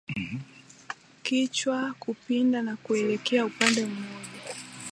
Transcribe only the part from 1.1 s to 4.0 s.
Kichwa kupinda na kuelekea upande